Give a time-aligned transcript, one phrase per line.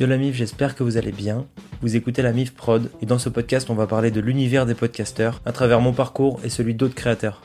[0.00, 1.44] Yo la MIF, j'espère que vous allez bien.
[1.82, 4.76] Vous écoutez la MIF Prod et dans ce podcast, on va parler de l'univers des
[4.76, 7.42] podcasteurs à travers mon parcours et celui d'autres créateurs.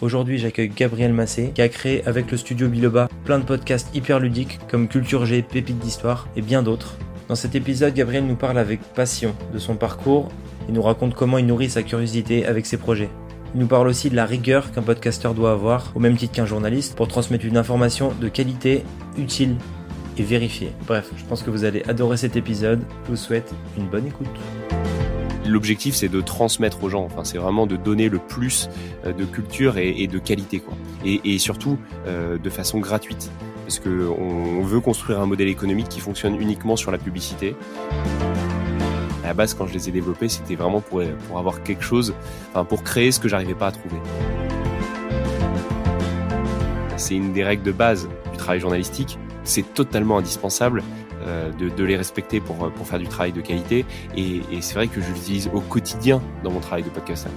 [0.00, 4.20] Aujourd'hui, j'accueille Gabriel Massé qui a créé avec le studio Biloba plein de podcasts hyper
[4.20, 6.96] ludiques comme Culture G, Pépites d'Histoire et bien d'autres.
[7.26, 10.28] Dans cet épisode, Gabriel nous parle avec passion de son parcours
[10.68, 13.10] et nous raconte comment il nourrit sa curiosité avec ses projets.
[13.52, 16.46] Il nous parle aussi de la rigueur qu'un podcasteur doit avoir, au même titre qu'un
[16.46, 18.84] journaliste, pour transmettre une information de qualité,
[19.18, 19.56] utile
[20.18, 20.72] et vérifier.
[20.86, 22.82] Bref, je pense que vous allez adorer cet épisode.
[23.04, 24.26] Je vous souhaite une bonne écoute.
[25.46, 27.04] L'objectif, c'est de transmettre aux gens.
[27.04, 28.68] Enfin, c'est vraiment de donner le plus
[29.04, 30.74] euh, de culture et, de qualité, quoi.
[31.04, 33.30] Et, surtout euh, de façon gratuite,
[33.62, 37.54] parce que on veut construire un modèle économique qui fonctionne uniquement sur la publicité.
[39.22, 42.14] À la base, quand je les ai développés, c'était vraiment pour, pour avoir quelque chose,
[42.50, 43.96] enfin, pour créer ce que j'arrivais pas à trouver.
[46.96, 50.82] C'est une des règles de base du travail journalistique c'est totalement indispensable
[51.22, 53.84] euh, de, les respecter pour, pour faire du travail de qualité.
[54.16, 57.28] Et, c'est vrai que je l'utilise au quotidien dans mon travail de podcast.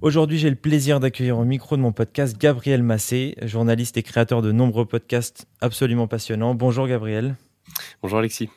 [0.00, 4.40] Aujourd'hui, j'ai le plaisir d'accueillir au micro de mon podcast Gabriel Massé, journaliste et créateur
[4.40, 6.54] de nombreux podcasts absolument passionnants.
[6.54, 7.34] Bonjour Gabriel.
[8.02, 8.48] Bonjour Alexis.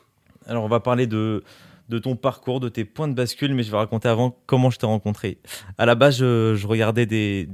[0.46, 1.42] Alors, on va parler de,
[1.90, 4.78] de ton parcours, de tes points de bascule, mais je vais raconter avant comment je
[4.78, 5.38] t'ai rencontré.
[5.76, 7.48] À la base, je, regardais des,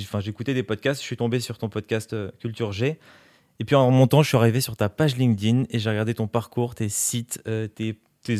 [0.00, 1.00] enfin, j'écoutais des podcasts.
[1.00, 2.98] Je suis tombé sur ton podcast euh, Culture G.
[3.60, 6.26] Et puis en remontant, je suis arrivé sur ta page LinkedIn et j'ai regardé ton
[6.28, 7.96] parcours, tes sites, euh, tes,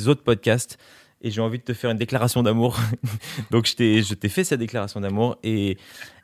[0.07, 0.79] autres podcasts.
[1.21, 2.79] Et j'ai envie de te faire une déclaration d'amour.
[3.51, 5.37] Donc je t'ai, fait cette déclaration d'amour.
[5.43, 5.79] Et,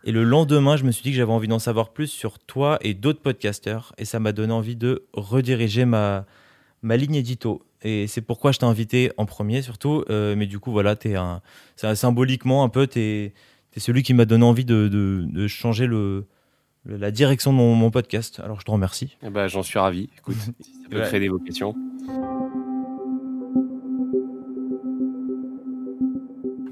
[0.05, 2.79] et le lendemain, je me suis dit que j'avais envie d'en savoir plus sur toi
[2.83, 3.93] et d'autres podcasteurs.
[3.99, 6.27] Et ça m'a donné envie de rediriger ma,
[6.83, 7.63] ma ligne édito.
[7.83, 10.05] Et c'est pourquoi je t'ai invité en premier surtout.
[10.11, 11.41] Euh, mais du coup, voilà, es un,
[11.77, 13.35] symboliquement un peu, tu es,
[13.77, 16.27] celui qui m'a donné envie de, de, changer le,
[16.85, 18.41] la direction de mon, podcast.
[18.41, 19.17] Alors je te remercie.
[19.23, 20.09] Eh ben, J'en suis ravi.
[20.19, 21.75] Écoute, ça peut créer des vocations.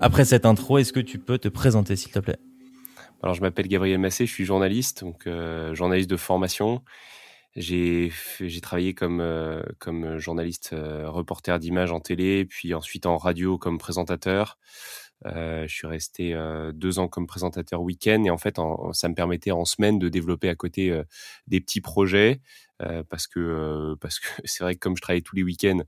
[0.00, 2.38] Après cette intro, est-ce que tu peux te présenter s'il te plaît?
[3.22, 6.82] Alors je m'appelle Gabriel Massé, je suis journaliste, donc euh, journaliste de formation
[7.60, 8.10] j'ai
[8.62, 9.62] travaillé comme euh,
[10.18, 14.58] journaliste euh, reporter d'images en télé, puis ensuite en radio comme présentateur.
[15.26, 18.56] Euh, je suis resté euh, deux ans comme présentateur week-end et en fait,
[18.92, 21.02] ça me permettait en semaine de développer à côté
[21.46, 22.40] des petits projets
[23.08, 25.82] parce que parce que c'est vrai que comme je travaillais tous les week-ends,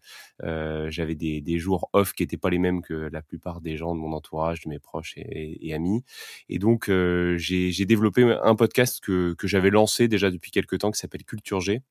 [0.89, 3.95] j'avais des, des, jours off qui étaient pas les mêmes que la plupart des gens
[3.95, 6.03] de mon entourage, de mes proches et, et, amis.
[6.49, 6.91] Et donc
[7.37, 11.61] j'ai développé un podcast que que j'avais lancé déjà depuis quelques temps qui s'appelle Culture
[11.61, 11.83] G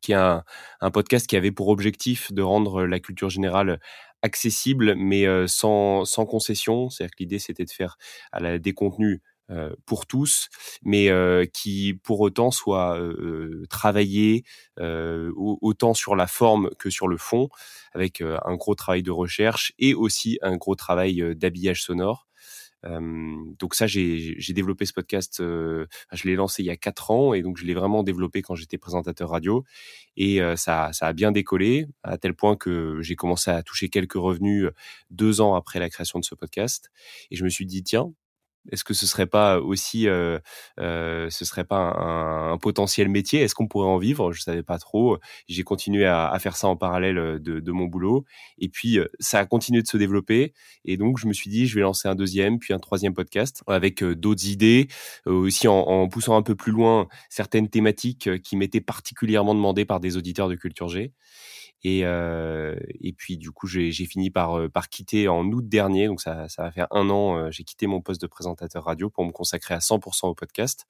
[0.00, 0.44] qui est un,
[0.80, 3.80] un, podcast qui avait pour objectif de rendre la culture générale
[4.22, 6.90] accessible, mais sans, sans concession.
[6.90, 7.96] C'est-à-dire que l'idée, c'était de faire
[8.32, 9.20] à la, des contenus
[9.86, 10.48] pour tous,
[10.82, 11.10] mais
[11.54, 13.00] qui pour autant soit
[13.70, 14.44] travaillé
[14.78, 17.48] autant sur la forme que sur le fond,
[17.94, 22.27] avec un gros travail de recherche et aussi un gros travail d'habillage sonore
[22.84, 25.86] donc ça, j'ai développé ce podcast, je
[26.24, 28.78] l'ai lancé il y a quatre ans et donc je l'ai vraiment développé quand j'étais
[28.78, 29.64] présentateur radio
[30.16, 34.14] et ça, ça a bien décollé à tel point que j'ai commencé à toucher quelques
[34.14, 34.68] revenus
[35.10, 36.90] deux ans après la création de ce podcast
[37.30, 38.12] et je me suis dit tiens
[38.70, 40.38] est-ce que ce serait pas aussi, euh,
[40.80, 43.40] euh, ce serait pas un, potentiel métier?
[43.40, 44.32] Est-ce qu'on pourrait en vivre?
[44.32, 45.18] Je savais pas trop.
[45.48, 48.24] J'ai continué à, faire ça en parallèle euh, de, de, mon boulot,
[48.58, 50.52] et puis euh, ça a continué de se développer.
[50.84, 53.62] Et donc je me suis dit, je vais lancer un deuxième, puis un troisième podcast
[53.66, 54.88] avec euh, d'autres idées,
[55.26, 60.00] aussi en, en, poussant un peu plus loin certaines thématiques qui m'étaient particulièrement demandées par
[60.00, 61.12] des auditeurs de Culture G.
[61.84, 66.06] Et, euh, et puis du coup, j'ai fini par, euh, par quitter en août dernier,
[66.08, 69.10] donc ça, ça va faire un an, euh, j'ai quitté mon poste de présentateur radio
[69.10, 70.86] pour me consacrer à 100% au podcast.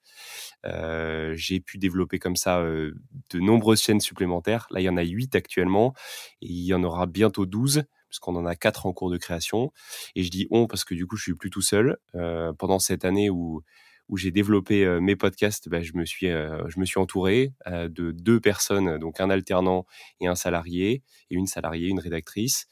[0.67, 2.95] Euh, j'ai pu développer comme ça euh,
[3.31, 4.67] de nombreuses chaînes supplémentaires.
[4.71, 5.95] Là, il y en a 8 actuellement
[6.43, 9.71] et il y en aura bientôt 12 puisqu'on en a quatre en cours de création.
[10.15, 11.99] Et je dis on parce que du coup, je suis plus tout seul.
[12.15, 13.63] Euh, pendant cette année où
[14.09, 18.41] où j'ai développé euh, mes podcasts, bah, je me suis euh, entouré euh, de deux
[18.41, 19.87] personnes, donc un alternant
[20.21, 22.67] et un salarié, et une salariée, une rédactrice,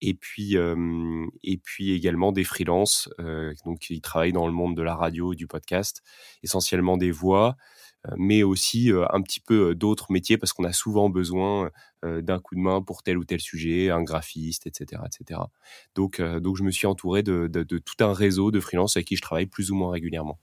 [0.00, 0.54] et puis
[1.42, 3.08] et puis également des freelances,
[3.64, 6.04] donc qui travaillent dans le monde de la radio, du podcast,
[6.44, 7.56] essentiellement des voix,
[8.16, 11.72] mais aussi un petit peu d'autres métiers parce qu'on a souvent besoin
[12.04, 15.40] d'un coup de main pour tel ou tel sujet, un graphiste, etc., etc.
[15.96, 19.46] Donc je me suis entouré de, tout un réseau de freelances avec qui je travaille
[19.46, 20.38] plus ou moins régulièrement.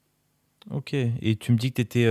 [0.71, 0.94] Ok.
[0.94, 2.06] Et tu me dis que tu étais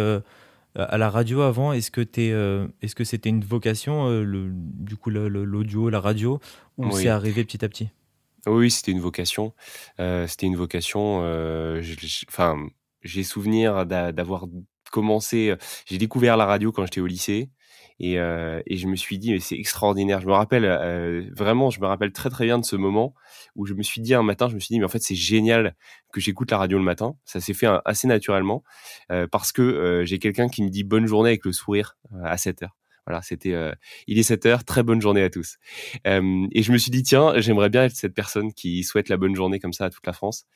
[0.77, 1.73] euh, à la radio avant.
[1.73, 6.41] Est-ce que euh, est-ce que c'était une vocation, euh, le, du coup, l'audio, la radio,
[6.79, 7.91] ou c'est arrivé petit à petit?
[8.47, 9.55] Oui, c'était une vocation.
[9.99, 11.19] c'était une vocation.
[12.29, 12.57] Enfin,
[13.03, 14.47] j'ai souvenir d'avoir
[14.95, 15.57] commençais,
[15.87, 17.51] j'ai découvert la radio quand j'étais au lycée.
[18.01, 20.21] Et, euh, et, je me suis dit, mais c'est extraordinaire.
[20.21, 23.15] Je me rappelle euh, vraiment, je me rappelle très très bien de ce moment
[23.55, 25.15] où je me suis dit un matin, je me suis dit, mais en fait c'est
[25.15, 25.77] génial
[26.13, 27.15] que j'écoute la radio le matin.
[27.25, 28.65] Ça s'est fait assez naturellement
[29.13, 32.25] euh, parce que euh, j'ai quelqu'un qui me dit bonne journée avec le sourire euh,
[32.25, 32.77] à 7 heures.
[33.07, 33.53] Voilà, c'était.
[33.53, 33.73] Euh,
[34.07, 34.65] il est 7 heures.
[34.65, 35.57] Très bonne journée à tous.
[36.07, 39.17] Euh, et je me suis dit tiens, j'aimerais bien être cette personne qui souhaite la
[39.17, 40.47] bonne journée comme ça à toute la France.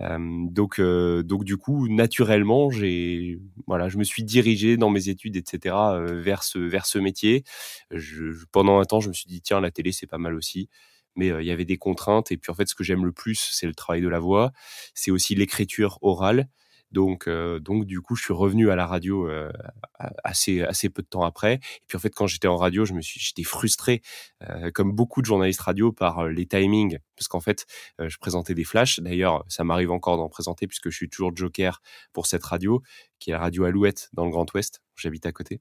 [0.00, 0.18] Euh,
[0.50, 5.74] donc, donc du coup, naturellement, j'ai voilà, je me suis dirigé dans mes études, etc.
[6.12, 7.44] vers ce vers ce métier.
[7.90, 10.68] Je, pendant un temps, je me suis dit tiens, la télé c'est pas mal aussi
[11.16, 12.30] mais il y avait des contraintes.
[12.30, 14.52] Et puis en fait, ce que j'aime le plus, c'est le travail de la voix.
[14.94, 16.48] C'est aussi l'écriture orale.
[16.92, 19.52] Donc, euh, donc du coup, je suis revenu à la radio euh,
[20.24, 21.54] assez assez peu de temps après.
[21.54, 24.02] Et puis en fait, quand j'étais en radio, je me suis, j'étais frustré,
[24.48, 27.66] euh, comme beaucoup de journalistes radio, par les timings, parce qu'en fait,
[27.98, 29.00] je présentais des flashs.
[29.00, 31.80] D'ailleurs, ça m'arrive encore d'en présenter puisque je suis toujours joker
[32.12, 32.82] pour cette radio,
[33.18, 34.82] qui est la radio Alouette dans le Grand Ouest.
[34.96, 35.60] J'habite à côté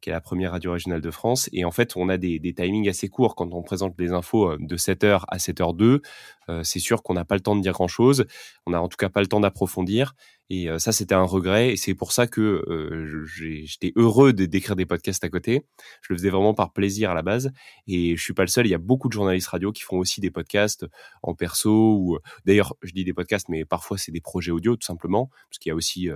[0.00, 1.48] qui est la première radio régionale de France.
[1.52, 4.50] Et en fait, on a des, des timings assez courts quand on présente les infos
[4.50, 6.02] euh, de 7h à 7h02.
[6.48, 8.24] Euh, c'est sûr qu'on n'a pas le temps de dire grand-chose.
[8.66, 10.14] On n'a en tout cas pas le temps d'approfondir.
[10.50, 11.72] Et euh, ça, c'était un regret.
[11.72, 15.64] Et c'est pour ça que euh, j'étais heureux d'écrire des podcasts à côté.
[16.02, 17.50] Je le faisais vraiment par plaisir à la base.
[17.86, 18.66] Et je suis pas le seul.
[18.66, 20.86] Il y a beaucoup de journalistes radio qui font aussi des podcasts
[21.22, 21.96] en perso.
[21.96, 25.58] Ou d'ailleurs, je dis des podcasts, mais parfois c'est des projets audio tout simplement, parce
[25.58, 26.08] qu'il y a aussi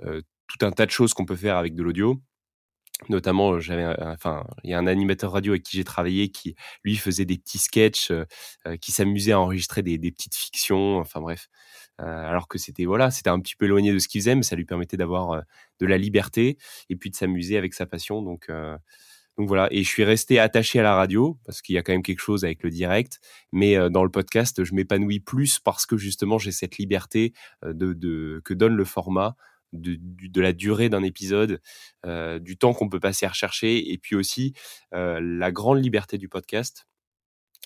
[0.00, 2.20] tout un tas de choses qu'on peut faire avec de l'audio.
[3.08, 6.54] Notamment, j'avais, enfin, il y a un animateur radio avec qui j'ai travaillé qui,
[6.84, 8.26] lui, faisait des petits sketchs, euh,
[8.66, 10.98] euh, qui s'amusait à enregistrer des, des, petites fictions.
[10.98, 11.48] Enfin bref,
[11.89, 14.42] euh, alors que c'était voilà, c'était un petit peu éloigné de ce qu'il faisait, mais
[14.42, 15.42] ça lui permettait d'avoir
[15.80, 16.56] de la liberté
[16.88, 18.22] et puis de s'amuser avec sa passion.
[18.22, 18.50] Donc
[19.38, 21.92] donc voilà, et je suis resté attaché à la radio parce qu'il y a quand
[21.92, 23.20] même quelque chose avec le direct,
[23.52, 27.32] mais dans le podcast, je m'épanouis plus parce que justement j'ai cette liberté
[27.62, 29.36] que donne le format
[29.72, 31.60] de, la durée d'un épisode,
[32.06, 34.54] euh, du temps qu'on peut passer à rechercher, et puis aussi
[34.94, 36.86] euh, la grande liberté du podcast,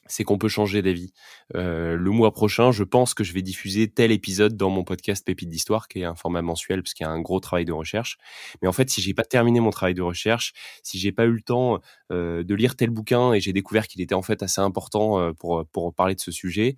[0.07, 1.13] c'est qu'on peut changer d'avis.
[1.55, 5.25] Euh, le mois prochain, je pense que je vais diffuser tel épisode dans mon podcast
[5.25, 7.73] Pépite d'Histoire, qui est un format mensuel, parce qu'il y a un gros travail de
[7.73, 8.19] recherche.
[8.63, 10.53] Mais en fait, si j'ai pas terminé mon travail de recherche,
[10.83, 11.81] si j'ai pas eu le temps
[12.13, 15.33] euh, de lire tel bouquin et j'ai découvert qu'il était en fait assez important euh,
[15.33, 16.77] pour pour parler de ce sujet,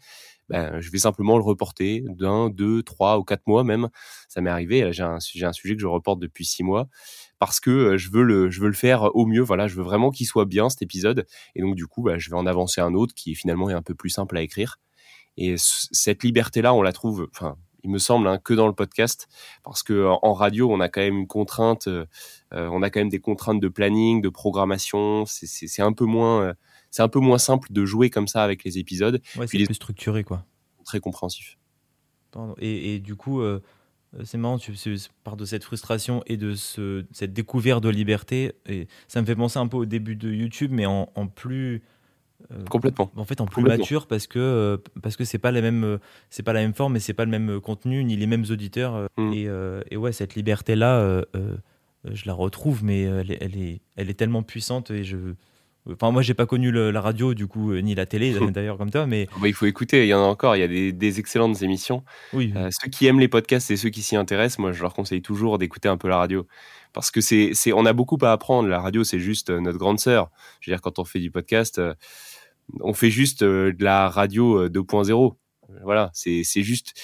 [0.49, 3.88] ben, je vais simplement le reporter d'un, deux, trois ou quatre mois même.
[4.28, 4.93] Ça m'est arrivé.
[4.93, 6.88] J'ai un, j'ai un sujet que je reporte depuis six mois
[7.38, 9.42] parce que euh, je veux le, je veux le faire au mieux.
[9.42, 11.26] Voilà, je veux vraiment qu'il soit bien cet épisode.
[11.54, 13.82] Et donc du coup, ben, je vais en avancer un autre qui finalement est un
[13.82, 14.78] peu plus simple à écrire.
[15.36, 17.56] Et cette liberté-là, on la trouve, enfin,
[17.86, 19.28] il me semble, hein, que dans le podcast,
[19.62, 22.04] parce que en radio, on a quand même une contrainte, euh,
[22.52, 25.24] euh on a quand même des contraintes de planning, de programmation.
[25.26, 26.54] C'est un peu moins, euh,
[26.90, 29.22] c'est un peu moins simple de jouer comme ça avec les épisodes.
[29.36, 30.44] Ouais, c'est plus structuré, quoi.
[30.84, 31.58] Très compréhensif.
[32.58, 33.62] Et, et, du coup, euh,
[34.24, 34.72] c'est marrant, tu
[35.24, 38.52] pars de cette frustration et de ce, cette découverte de liberté.
[38.66, 41.82] Et ça me fait penser un peu au début de YouTube, mais en, en plus.
[42.52, 43.10] Euh, Complètement.
[43.16, 45.98] En fait, en plus mature parce que euh, parce que c'est pas la même
[46.30, 49.08] c'est pas la même forme, mais c'est pas le même contenu ni les mêmes auditeurs.
[49.16, 49.32] Mm.
[49.32, 49.48] Et,
[49.90, 51.22] et, ouais, cette liberté là,
[52.04, 55.16] je la retrouve, mais elle est, elle est elle est tellement puissante et je
[55.92, 58.90] Enfin, moi, j'ai pas connu la radio, du coup, euh, ni la télé, d'ailleurs, comme
[58.90, 59.28] toi, mais.
[59.32, 61.20] Ah bah, il faut écouter, il y en a encore, il y a des, des
[61.20, 62.04] excellentes émissions.
[62.32, 62.52] Oui.
[62.56, 65.22] Euh, ceux qui aiment les podcasts et ceux qui s'y intéressent, moi, je leur conseille
[65.22, 66.46] toujours d'écouter un peu la radio.
[66.92, 68.68] Parce que c'est, c'est, on a beaucoup à apprendre.
[68.68, 70.30] La radio, c'est juste euh, notre grande sœur.
[70.61, 71.80] Je veux dire, quand on fait du podcast,
[72.80, 75.37] on fait juste de la radio 2.0
[75.82, 76.94] voilà, c'est c'est juste.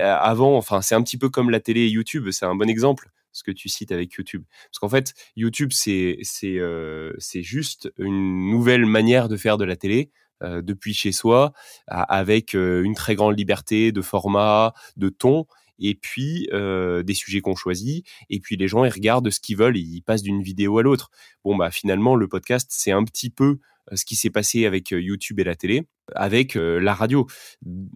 [0.00, 3.10] avant, enfin, c'est un petit peu comme la télé et YouTube, c'est un bon exemple
[3.32, 4.44] ce que tu cites avec YouTube.
[4.70, 9.64] Parce qu'en fait, YouTube, c'est c'est euh, c'est juste une nouvelle manière de faire de
[9.64, 10.10] la télé
[10.42, 11.52] euh, depuis chez soi,
[11.86, 15.46] avec euh, une très grande liberté de format, de ton,
[15.78, 19.56] et puis euh, des sujets qu'on choisit, et puis les gens ils regardent ce qu'ils
[19.56, 21.10] veulent, et ils passent d'une vidéo à l'autre.
[21.44, 23.58] Bon bah finalement le podcast c'est un petit peu
[23.90, 25.82] ce qui s'est passé avec euh, YouTube et la télé,
[26.14, 27.26] avec euh, la radio.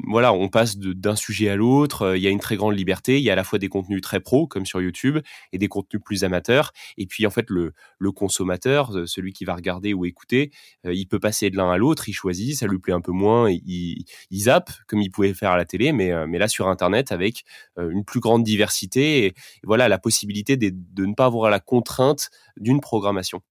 [0.08, 3.22] Voilà, on passe d'un sujet à l'autre, il y a une très grande liberté, il
[3.22, 5.18] y a à la fois des contenus très pro, comme sur YouTube,
[5.52, 6.72] et des contenus plus amateurs.
[6.96, 7.72] Et puis, en fait, le,
[8.12, 10.50] consommateur, celui qui va regarder ou écouter,
[10.84, 13.50] il peut passer de l'un à l'autre, il choisit, ça lui plaît un peu moins,
[13.50, 17.44] il, zappe, comme il pouvait faire à la télé, mais, là, sur Internet, avec
[17.76, 22.80] une plus grande diversité, et, voilà, la possibilité de ne pas avoir la contrainte d'une
[22.80, 23.42] programmation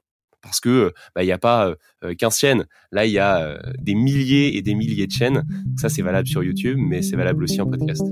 [0.45, 1.73] parce que bah, il n'y a pas
[2.17, 2.65] 15 chaînes.
[2.91, 5.43] Là, il y a des milliers et des milliers de chaînes.
[5.75, 8.05] ça, c'est valable sur YouTube, mais c'est valable aussi en podcast.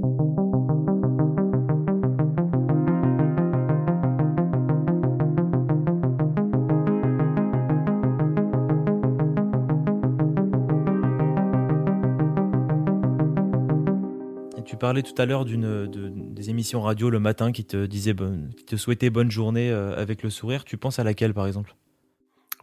[14.66, 18.16] tu parlais tout à l'heure d'une de, des émissions radio le matin qui te disaient
[18.58, 20.64] qui te souhaitaient bonne journée avec le sourire.
[20.66, 21.76] Tu penses à laquelle par exemple?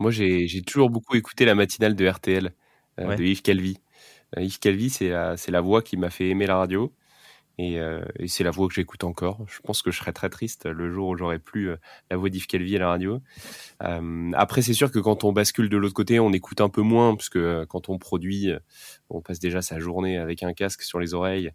[0.00, 2.52] Moi, j'ai toujours beaucoup écouté la matinale de RTL
[2.98, 3.78] de Yves Calvi.
[4.36, 6.92] Yves Calvi, c'est la, la voix qui m'a fait aimer la radio.
[7.60, 9.44] Euh, et, c'est la voix que j'écoute encore.
[9.48, 11.76] Je pense que je serais très triste le jour où j'aurais plus euh,
[12.10, 13.20] la voix d'Yves Calvi à la radio.
[13.82, 16.82] Euh, après, c'est sûr que quand on bascule de l'autre côté, on écoute un peu
[16.82, 18.50] moins, parce que quand on produit,
[19.10, 21.50] on passe déjà sa journée avec un casque sur les oreilles.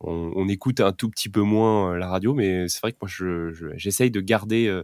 [0.00, 4.10] On, écoute un tout petit peu moins la radio, mais c'est vrai que moi, j'essaye
[4.10, 4.82] de garder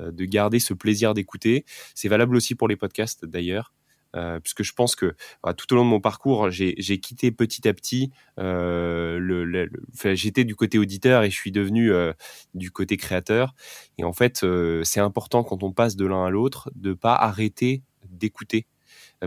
[0.00, 1.64] de garder ce plaisir d'écouter.
[1.94, 3.72] C'est valable aussi pour les podcasts d'ailleurs.
[4.16, 5.14] Euh, puisque je pense que
[5.56, 8.10] tout au long de mon parcours, j'ai quitté petit à petit.
[8.38, 9.70] Euh, le,
[10.14, 12.12] J'étais du côté auditeur et je suis devenu euh,
[12.54, 13.54] du côté créateur.
[13.98, 17.14] Et en fait, euh, c'est important quand on passe de l'un à l'autre de pas
[17.14, 18.66] arrêter d'écouter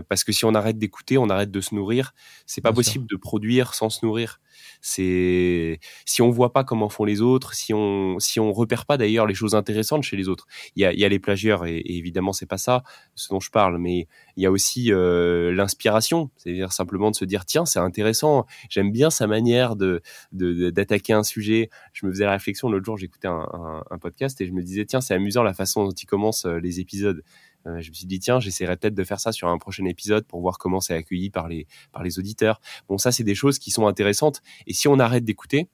[0.08, 2.14] parce que si on arrête d'écouter, on arrête de se nourrir.
[2.46, 4.40] C'est pas possible de produire sans se nourrir.
[4.80, 8.96] C'est si on voit pas comment font les autres, si on si on repère pas
[8.96, 10.46] d'ailleurs les choses intéressantes chez les autres.
[10.76, 12.82] Il y a, il y a les plagieurs et, évidemment c'est pas ça
[13.14, 14.06] ce dont je parle, mais
[14.36, 18.92] il y a aussi euh, l'inspiration, c'est-à-dire simplement de se dire tiens c'est intéressant, j'aime
[18.92, 21.70] bien sa manière de d'attaquer un sujet.
[21.92, 24.62] Je me faisais la réflexion l'autre jour, j'écoutais un, un, un, podcast et je me
[24.62, 27.22] disais tiens c'est amusant la façon dont il commence euh, les épisodes.
[27.66, 30.24] Euh, je me suis dit tiens, j'essaierai peut-être de faire ça sur un prochain épisode
[30.26, 32.60] pour voir comment c'est accueilli par les par les auditeurs.
[32.88, 34.42] Bon, ça c'est des choses qui sont intéressantes.
[34.66, 35.68] Et si on arrête d'écouter,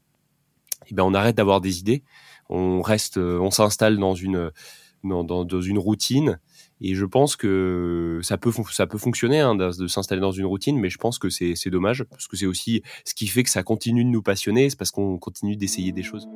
[0.89, 2.03] eh ben on arrête d'avoir des idées.
[2.51, 4.51] On reste, euh, on s'installe dans une
[5.05, 6.41] dans, dans, une routine.
[6.81, 10.79] Et je pense que ça peut, ça peut fonctionner hein, de, s'installer dans une routine,
[10.79, 13.63] mais je pense que c'est dommage, parce que c'est aussi ce qui fait que ça
[13.63, 16.29] continue de nous passionner, c'est parce qu'on continue d'essayer des choses.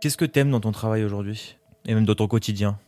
[0.00, 1.56] Qu'est-ce que tu aimes dans ton travail aujourd'hui?
[1.86, 2.78] Et même dans ton quotidien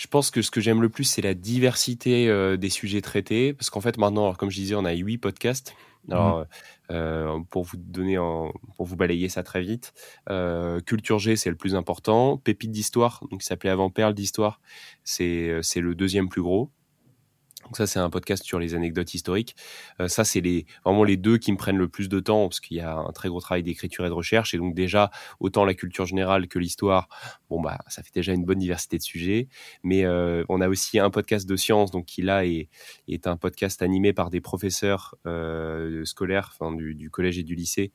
[0.00, 3.52] je pense que ce que j'aime le plus, c'est la diversité euh, des sujets traités.
[3.52, 5.74] Parce qu'en fait, maintenant, comme je disais, on a huit podcasts.
[6.10, 6.46] Alors, mmh.
[6.92, 9.92] euh, pour vous donner, pour vous balayer ça très vite,
[10.30, 12.38] euh, Culture G, c'est le plus important.
[12.38, 14.62] Pépite d'histoire, donc qui s'appelait avant Perle d'histoire,
[15.04, 16.70] c'est le deuxième plus gros.
[17.70, 19.54] Donc ça, c'est un podcast sur les anecdotes historiques.
[20.00, 22.58] Euh, ça, c'est les, vraiment les deux qui me prennent le plus de temps parce
[22.58, 24.54] qu'il y a un très gros travail d'écriture et de recherche.
[24.54, 27.08] Et donc déjà, autant la culture générale que l'histoire,
[27.48, 29.46] bon bah, ça fait déjà une bonne diversité de sujets.
[29.84, 32.68] Mais euh, on a aussi un podcast de sciences, donc qui là est,
[33.06, 37.54] est un podcast animé par des professeurs euh, scolaires, enfin du, du, collège et du
[37.54, 37.92] lycée,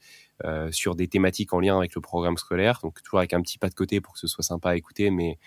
[0.71, 2.79] sur des thématiques en lien avec le programme scolaire.
[2.81, 5.09] Donc toujours avec un petit pas de côté pour que ce soit sympa à écouter,
[5.09, 5.37] mais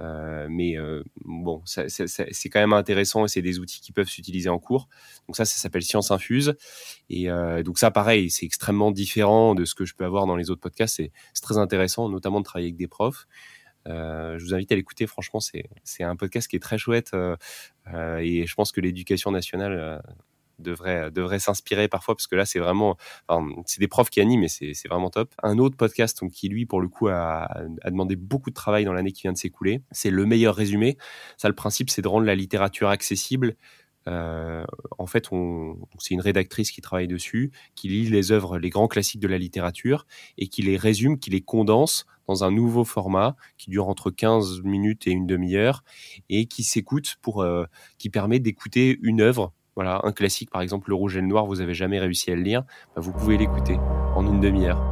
[0.00, 4.58] mais euh, bon, c'est quand même intéressant et c'est des outils qui peuvent s'utiliser en
[4.58, 4.88] cours.
[5.26, 6.54] Donc ça, ça s'appelle Science Infuse.
[7.10, 10.36] Et euh, donc ça, pareil, c'est extrêmement différent de ce que je peux avoir dans
[10.36, 10.96] les autres podcasts.
[10.96, 13.26] C'est très intéressant, notamment de travailler avec des profs.
[13.86, 15.06] Euh, je vous invite à l'écouter.
[15.06, 17.36] Franchement, c'est un podcast qui est très chouette euh,
[18.18, 20.02] et je pense que l'éducation nationale
[20.58, 22.96] devrait, devrait s'inspirer parfois parce que là, c'est vraiment,
[23.66, 25.34] c'est des profs qui animent et c'est vraiment top.
[25.42, 27.44] Un autre podcast qui, lui, pour le coup, a,
[27.82, 30.96] a demandé beaucoup de travail dans l'année qui vient de s'écouler, c'est le meilleur résumé.
[31.36, 33.56] Ça, le principe, c'est de rendre la littérature accessible.
[34.08, 34.64] Euh,
[34.98, 35.28] en fait,
[35.98, 39.38] c'est une rédactrice qui travaille dessus, qui lit les œuvres, les grands classiques de la
[39.38, 40.06] littérature,
[40.38, 44.62] et qui les résume, qui les condense dans un nouveau format qui dure entre 15
[44.62, 45.84] minutes et une demi-heure,
[46.30, 47.64] et qui s'écoute pour, euh,
[47.98, 51.46] qui permet d'écouter une œuvre voilà, un classique, par exemple, Le Rouge et le Noir,
[51.46, 52.64] vous avez jamais réussi à le lire,
[52.96, 53.78] bah, vous pouvez l'écouter
[54.16, 54.82] en une demi-heure.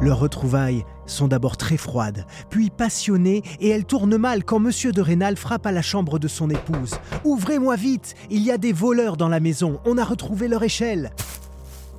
[0.00, 5.02] Leurs retrouvailles sont d'abord très froides, puis passionnées, et elles tournent mal quand Monsieur de
[5.02, 6.94] Rênal frappe à la chambre de son épouse.
[7.24, 11.10] Ouvrez-moi vite, il y a des voleurs dans la maison, on a retrouvé leur échelle.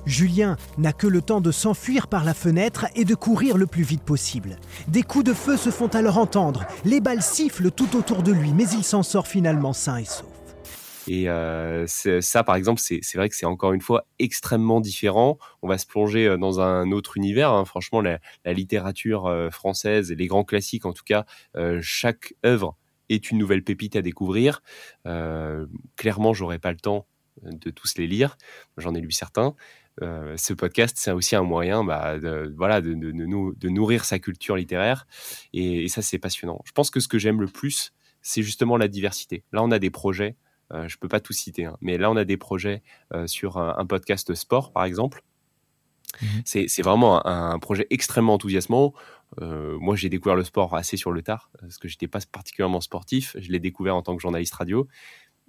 [0.04, 3.84] Julien n'a que le temps de s'enfuir par la fenêtre et de courir le plus
[3.84, 4.56] vite possible.
[4.88, 8.52] Des coups de feu se font alors entendre, les balles sifflent tout autour de lui,
[8.52, 10.33] mais il s'en sort finalement sain et sauf.
[11.08, 15.38] Et euh, ça, par exemple, c'est vrai que c'est encore une fois extrêmement différent.
[15.62, 17.50] On va se plonger euh, dans un autre univers.
[17.50, 17.64] Hein.
[17.64, 21.24] Franchement, la, littérature euh, française, les grands classiques en tout cas,
[21.80, 22.76] chaque œuvre
[23.08, 24.62] est une nouvelle pépite à découvrir.
[25.06, 27.06] Euh, clairement, j'aurais pas le temps
[27.42, 28.36] de tous les lire.
[28.76, 29.54] J'en ai lu certains.
[30.00, 32.94] Ce podcast, c'est aussi un moyen bah, de, voilà, de,
[33.68, 35.06] nourrir sa culture littéraire.
[35.52, 36.60] Et ça, c'est passionnant.
[36.64, 37.92] Je pense que ce que j'aime le plus,
[38.22, 39.44] c'est justement la diversité.
[39.52, 40.36] Là, on a des projets
[40.72, 41.76] euh, je peux pas tout citer, hein.
[41.80, 45.22] mais là on a des projets euh, sur un, podcast sport par exemple.
[46.22, 48.94] Mmh c'est vraiment un, projet extrêmement enthousiasmant.
[49.40, 52.80] Euh, moi, j'ai découvert le sport assez sur le tard, parce que j'étais pas particulièrement
[52.80, 53.36] sportif.
[53.40, 54.86] Je l'ai découvert en tant que journaliste radio,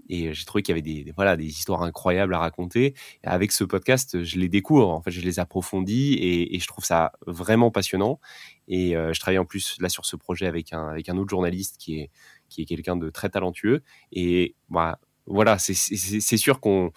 [0.09, 2.95] et j'ai trouvé qu'il y avait des, voilà des histoires incroyables à raconter.
[3.23, 4.89] Et avec ce podcast, je les découvre.
[4.89, 8.19] En fait, je les approfondis et, et je trouve ça vraiment passionnant.
[8.67, 11.75] Et je travaille en plus là sur ce projet avec un avec un autre journaliste
[11.77, 12.09] qui est
[12.49, 13.81] qui est quelqu'un de très talentueux.
[14.11, 16.91] Et bah, voilà, c'est sûr qu'on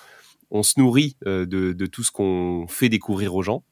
[0.50, 3.64] on se nourrit de, tout ce qu'on fait découvrir aux gens.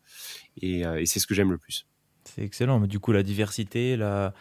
[0.60, 1.86] Et, c'est ce que j'aime le plus.
[2.24, 2.80] C'est excellent.
[2.80, 4.34] Mais du coup, la diversité, la,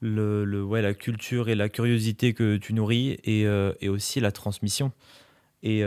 [0.00, 3.42] le, ouais, la culture et la curiosité que tu nourris et,
[3.80, 4.92] et aussi la transmission.
[5.62, 5.82] Et,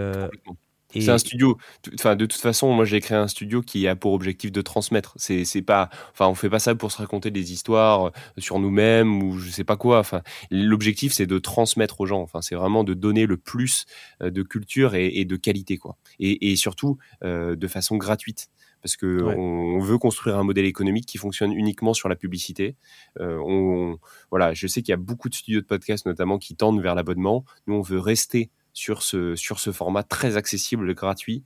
[0.93, 1.57] c'est un studio.
[1.93, 5.13] Enfin, de toute façon, moi, j'ai créé un studio qui a pour objectif de transmettre.
[5.17, 8.59] C'est, c'est pas, enfin, on fait pas ça pour se raconter des histoires euh, sur
[8.59, 9.99] nous-mêmes ou je sais pas quoi.
[9.99, 12.21] Enfin, l'objectif, c'est de transmettre aux gens.
[12.21, 13.85] Enfin, c'est vraiment de donner le plus
[14.21, 15.97] euh, de culture et, de qualité, quoi.
[16.19, 18.47] Et, surtout euh, de façon gratuite
[18.81, 22.75] parce que on, veut construire un modèle économique qui fonctionne uniquement sur la publicité.
[23.19, 23.97] on,
[24.29, 26.95] voilà, je sais qu'il y a beaucoup de studios de podcasts notamment qui tendent vers
[26.95, 27.43] l'abonnement.
[27.65, 31.43] Nous, on veut rester sur ce, sur ce format très accessible, gratuit.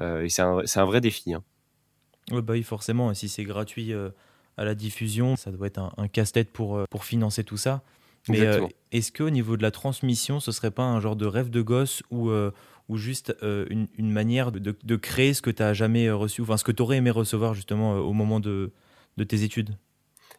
[0.00, 1.32] Euh, et c'est un, un, vrai défi.
[1.32, 1.42] Hein.
[2.30, 3.10] bah oui, forcément.
[3.10, 4.10] Et si c'est gratuit euh,
[4.58, 7.82] à la diffusion, ça doit être un, casse-tête pour, euh, pour financer tout ça.
[8.28, 8.38] Mais
[8.92, 12.02] est-ce qu'au niveau de la transmission, ce serait pas un genre de rêve de gosse
[12.10, 12.30] ou,
[12.88, 16.64] ou juste une, une, manière de, de, créer ce que tu jamais reçu, enfin ce
[16.64, 18.72] que tu aurais aimé recevoir justement au moment de,
[19.18, 19.76] de tes études?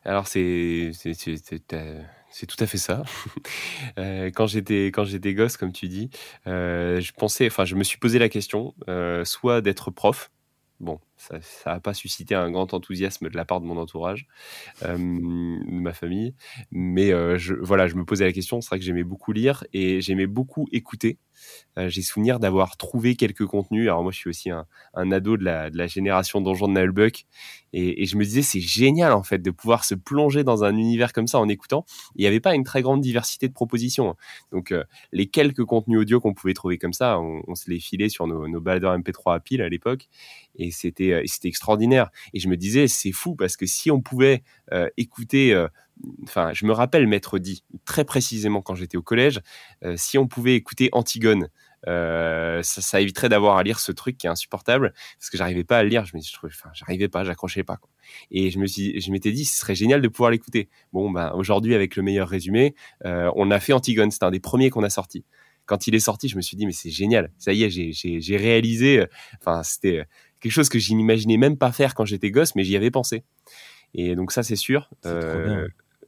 [0.04, 0.94] Alors c'est
[2.36, 3.04] c'est tout à fait ça.
[3.98, 6.10] Euh, quand j'étais quand j'étais gosse, comme tu dis,
[6.48, 10.32] euh, je pensais, enfin, je me suis posé la question, euh, soit d'être prof.
[10.82, 14.28] Bon, ça n'a pas suscité un grand enthousiasme de la part de mon entourage,
[14.82, 16.34] de ma famille.
[16.72, 17.14] Mais
[17.62, 18.60] voilà, je me posais la question.
[18.60, 21.20] C'est vrai que j'aimais beaucoup lire et j'aimais beaucoup écouter.
[21.78, 23.84] Euh, j'ai souvenir d'avoir trouvé quelques contenus.
[23.88, 27.26] Alors moi, je suis aussi un, ado de la, génération Donjon de Nullbuck.
[27.74, 30.78] Et, et je me disais, c'est génial en fait de pouvoir se plonger dans un
[30.78, 31.86] univers comme ça en écoutant.
[32.16, 34.16] Il n'y avait pas une très grande diversité de propositions.
[34.52, 38.10] Donc euh, les quelques contenus audio qu'on pouvait trouver comme ça, on, se les filait
[38.10, 40.08] sur nos, nos baladeurs MP3 à pile à l'époque.
[40.58, 42.10] Et euh, c'était extraordinaire.
[42.34, 44.44] Et je me disais, c'est fou parce que si on pouvait
[44.98, 45.54] écouter
[46.24, 49.42] enfin, je me rappelle m'être dit très précisément quand j'étais au collège,
[49.84, 51.50] euh, si on pouvait écouter Antigone,
[51.88, 55.78] euh, ça, éviterait d'avoir à lire ce truc qui est insupportable parce que j'arrivais pas
[55.78, 56.06] à le lire.
[56.06, 57.78] Je me enfin, j'arrivais pas, j'accrochais pas.
[57.78, 57.90] Quoi.
[58.32, 60.70] Et je me suis, je m'étais dit, ce serait génial de pouvoir l'écouter.
[60.94, 62.76] Bon, ben aujourd'hui avec le meilleur résumé,
[63.06, 64.10] euh, on a fait Antigone.
[64.10, 65.26] C'est un des premiers qu'on a sorti.
[65.68, 67.32] Quand il est sorti, je me suis dit, mais c'est génial.
[67.38, 69.04] Ça y est, j'ai réalisé.
[69.40, 70.06] Enfin, c'était
[70.40, 73.24] quelque chose que je n'imaginais même pas faire quand j'étais gosse, mais j'y avais pensé.
[73.96, 74.90] Et donc ça, c'est sûr.
[75.06, 75.68] Euh,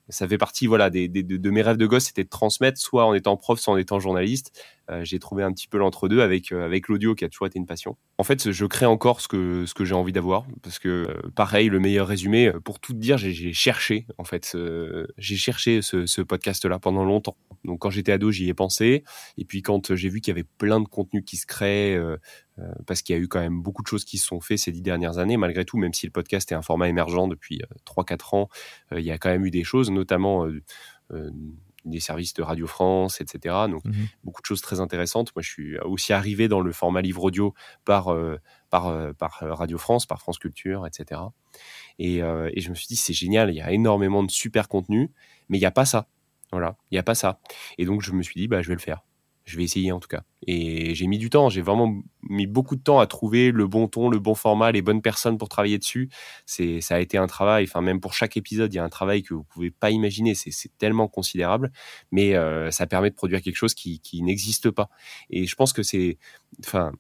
[0.09, 3.13] ça fait partie voilà des, de, mes rêves de gosse c'était de transmettre soit en
[3.13, 4.57] étant prof soit en étant journaliste
[4.89, 7.60] euh, j'ai trouvé un petit peu l'entre-deux avec euh, avec l'audio qui a toujours été
[7.60, 7.97] une passion.
[8.17, 11.30] En fait je crée encore ce que ce que j'ai envie d'avoir parce que euh,
[11.36, 14.58] pareil le meilleur résumé pour tout dire j'ai cherché en fait
[15.17, 17.38] j'ai cherché ce, ce podcast là pendant longtemps.
[17.65, 19.04] Donc quand j'étais ado j'y ai pensé.
[19.38, 22.00] Et puis quand j'ai vu qu'il y avait plein de contenus qui se créent
[22.86, 24.71] parce qu'il y a eu quand même beaucoup de choses qui se sont faites ces
[24.71, 28.36] dix dernières années malgré tout même si le podcast est un format émergent depuis 3-4
[28.36, 28.50] ans
[28.93, 30.47] il y a quand même eu des choses notamment
[31.89, 33.56] des services de Radio France, etc.
[33.69, 35.34] Donc, mmh beaucoup de choses très intéressantes.
[35.36, 37.54] Moi, je suis aussi arrivé dans le format livre audio
[37.86, 38.38] par, euh,
[38.69, 41.21] par, par Radio France, par France Culture, etc.
[41.97, 45.12] Et, et je me suis dit, c'est génial, il y a énormément de super contenu,
[45.50, 46.08] mais il n'y a pas ça.
[46.52, 47.39] Voilà, il n'y a pas ça.
[47.78, 49.04] Et donc, je me suis dit, bah, je vais le faire
[49.47, 50.23] je vais essayer en tout cas.
[50.45, 53.88] Et j'ai mis du temps, j'ai vraiment mis beaucoup de temps à trouver le bon
[53.88, 56.10] ton, le bon format, les bonnes personnes pour travailler dessus.
[56.45, 58.89] C'est, ça a été un travail, enfin même pour chaque épisode, il y a un
[58.89, 61.71] travail que vous pouvez pas imaginer, c'est, tellement considérable,
[62.12, 64.89] mais euh, ça permet de produire quelque chose qui, qui n'existe pas.
[65.29, 66.17] Et je pense que c'est,
[66.65, 66.91] enfin,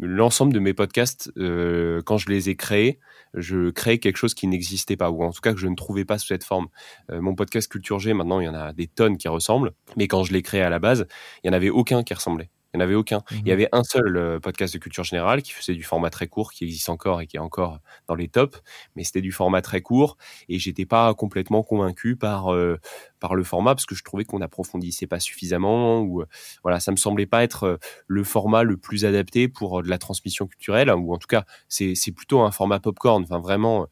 [0.00, 2.98] l'ensemble de mes podcasts, euh, quand je les ai créés,
[3.34, 6.04] je crée quelque chose qui n'existait pas, ou en tout cas que je ne trouvais
[6.04, 6.68] pas sous cette forme.
[7.10, 10.08] Euh, mon podcast Culture G, maintenant, il y en a des tonnes qui ressemblent, mais
[10.08, 11.06] quand je l'ai créé à la base,
[11.42, 12.50] il n'y en avait aucun qui ressemblait.
[12.74, 13.22] Il n'y en avait aucun.
[13.30, 13.50] Il y mhm.
[13.50, 16.64] avait un seul euh, podcast de culture générale qui faisait du format très court, qui
[16.64, 18.62] existe encore et qui est encore dans les tops,
[18.96, 20.16] mais c'était du format très court
[20.48, 22.78] et j'étais pas complètement convaincu par euh,
[23.20, 26.26] par le format parce que je trouvais qu'on approfondissait pas suffisamment ou euh,
[26.62, 30.46] voilà, ça me semblait pas être le format le plus adapté pour de la transmission
[30.46, 33.22] culturelle ou en tout cas c'est c'est plutôt un format popcorn.
[33.22, 33.86] Enfin vraiment.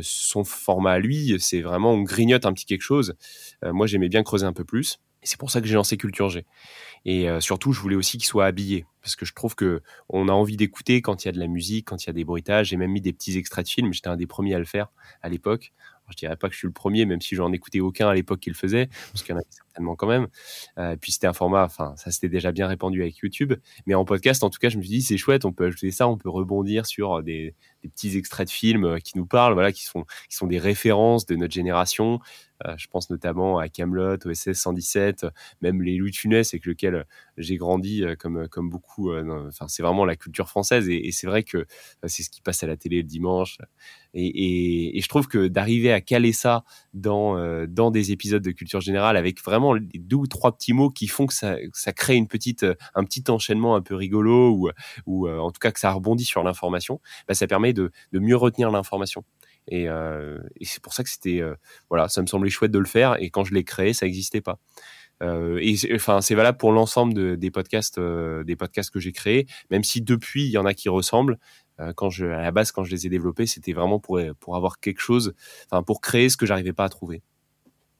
[0.00, 3.14] son format à lui, c'est vraiment on grignote un petit quelque chose.
[3.62, 4.98] moi, j'aimais bien creuser un peu plus.
[5.26, 6.46] Et c'est pour ça que j'ai lancé Culture G.
[7.06, 10.28] Et euh, surtout, je voulais aussi qu'il soit habillé parce que je trouve que on
[10.28, 12.24] a envie d'écouter quand il y a de la musique, quand il y a des
[12.24, 12.68] bruitages.
[12.68, 13.92] J'ai même mis des petits extraits de films.
[13.92, 14.88] J'étais un des premiers à le faire
[15.22, 15.72] à l'époque.
[16.10, 18.40] Je dirais pas que je suis le premier, même si j'en écoutais aucun à l'époque
[18.40, 20.28] qui le faisait, parce qu'il y en avait certainement quand même.
[20.78, 23.54] Euh, puis c'était un format, enfin, ça s'était déjà bien répandu avec YouTube.
[23.86, 25.90] Mais en podcast, en tout cas, je me suis dit, c'est chouette, on peut ajouter
[25.90, 29.54] ça, on peut rebondir sur des, des petits extraits de films euh, qui nous parlent,
[29.54, 32.20] voilà, qui sont, qui sont des références de notre génération.
[32.76, 35.26] Je pense notamment à Camelot, OSS 117,
[35.60, 39.12] même les Louis Funès avec lequel j'ai grandi comme comme beaucoup.
[39.14, 41.66] Enfin, c'est vraiment la culture française et, c'est vrai que
[42.06, 43.58] c'est ce qui passe à la télé le dimanche.
[44.14, 46.64] Et, je trouve que d'arriver à caler ça
[46.94, 50.90] dans dans des épisodes de culture générale avec vraiment les deux ou trois petits mots
[50.90, 54.70] qui font que ça, ça crée une petite un petit enchaînement un peu rigolo ou
[55.06, 58.36] ou en tout cas que ça rebondit sur l'information, bah, ça permet de, de mieux
[58.36, 59.24] retenir l'information.
[59.68, 61.54] Et, euh, et c'est pour ça que c'était, euh,
[61.88, 63.16] voilà, ça me semblait chouette de le faire.
[63.20, 64.58] Et quand je l'ai créé, ça n'existait pas.
[65.22, 69.46] Euh, et enfin, c'est valable pour l'ensemble de, des podcasts, des podcasts que j'ai créés.
[69.70, 71.38] Même si depuis, il y en a qui ressemblent.
[71.94, 74.80] Quand je, à la base, quand je les ai développés, c'était vraiment pour pour avoir
[74.80, 75.34] quelque chose,
[75.70, 77.22] enfin, pour créer ce que j'arrivais pas à trouver.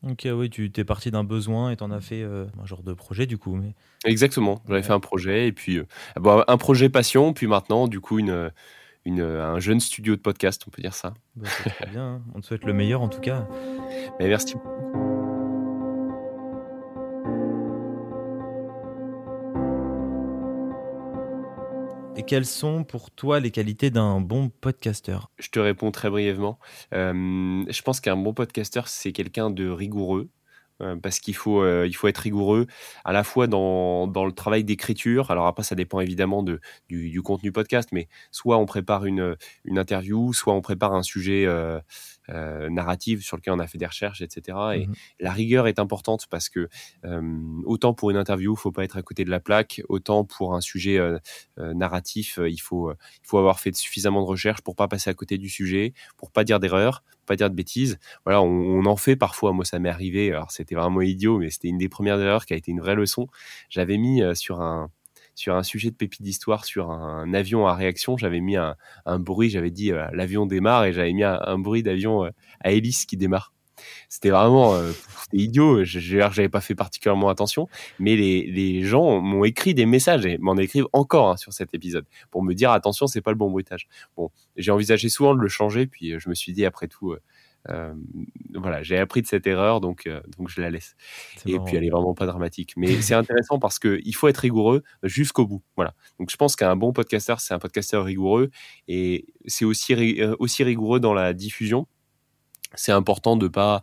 [0.03, 3.27] Ok, oui, tu t'es parti d'un besoin et t'en as fait un genre de projet
[3.27, 3.55] du coup.
[3.55, 3.75] Mais...
[4.07, 5.81] Exactement, j'avais fait un projet et puis
[6.19, 8.51] bon, un projet passion, puis maintenant du coup une
[9.07, 11.15] un jeune studio de podcast, on peut dire ça.
[11.37, 12.23] Bah, c'est très bien, hein.
[12.35, 13.47] on te souhaite le meilleur en tout cas.
[14.19, 14.55] Mais merci.
[22.19, 25.31] Et quelles sont pour toi les qualités d'un bon podcasteur?
[25.39, 26.59] Je te réponds très brièvement.
[26.95, 30.36] Euh, je pense qu'un bon podcasteur, c'est quelqu'un de rigoureux, euh,
[31.03, 32.67] parce qu'il faut, euh, il faut être rigoureux
[33.05, 35.31] à la fois dans, dans le travail d'écriture.
[35.31, 39.37] Alors après, ça dépend évidemment de, du, du, contenu podcast, mais soit on prépare une,
[39.65, 41.81] une interview, soit on prépare un sujet euh,
[42.31, 44.59] euh, narrative sur lequel on a fait des recherches, etc.
[44.75, 46.69] Et mmh la rigueur est importante parce que
[47.05, 47.23] euh,
[47.65, 50.61] autant pour une interview, faut pas être à côté de la plaque, autant pour un
[50.61, 51.19] sujet euh,
[51.57, 55.39] narratif, il faut il faut avoir fait suffisamment de recherches pour pas passer à côté
[55.39, 57.99] du sujet, pour pas dire d'erreur, pas dire de bêtises.
[58.25, 59.53] Voilà, on, on en fait parfois.
[59.53, 60.31] Moi, ça m'est arrivé.
[60.33, 62.95] Alors c'était vraiment idiot, mais c'était une des premières erreurs qui a été une vraie
[62.95, 63.27] leçon.
[63.71, 64.91] J'avais mis sur un
[65.37, 68.75] sur un sujet de pépite d'histoire, sur un, avion à réaction, j'avais mis un,
[69.19, 73.05] bruit, j'avais dit euh, l'avion démarre et j'avais mis un, bruit d'avion euh, à hélice
[73.05, 73.53] qui démarre.
[74.09, 74.93] C'était vraiment euh,
[75.35, 77.69] idiot, j'avais pas fait particulièrement attention,
[77.99, 81.75] mais les, les gens m'ont écrit des messages et m'en écrivent encore hein, sur cet
[81.75, 83.87] épisode pour me dire attention, c'est pas le bon bruitage.
[84.17, 87.15] Bon, j'ai envisagé souvent de le changer, puis je me suis dit après tout,
[87.69, 87.95] euh,
[88.55, 90.97] voilà, j'ai appris de cette erreur, donc, euh, donc je la laisse.
[91.47, 92.73] Et puis elle est vraiment pas dramatique.
[92.77, 95.63] Mais c'est intéressant parce qu'il faut être rigoureux jusqu'au bout.
[95.77, 95.95] Voilà.
[96.19, 98.51] Donc je pense qu'un bon podcasteur, c'est un podcasteur rigoureux
[98.89, 101.87] et c'est aussi, euh, aussi rigoureux dans la diffusion
[102.77, 103.83] c'est important de pas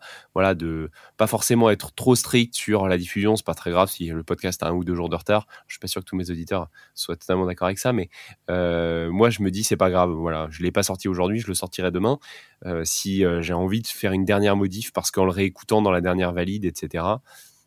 [1.18, 3.36] pas forcément être trop strict sur la diffusion.
[3.36, 5.48] C'est pas très grave si le podcast a un ou deux jours de retard.
[5.68, 8.10] Je suis pas sûr que tous mes auditeurs soient totalement d'accord avec ça mais
[8.50, 10.12] euh, moi je me dis c'est pas grave.
[10.12, 12.20] Voilà je l'ai pas sorti aujourd'hui je le sortirai demain.
[12.66, 15.92] Euh, si euh, j'ai envie de faire une dernière modif parce qu'en le réécoutant dans
[15.92, 17.04] la dernière valide etc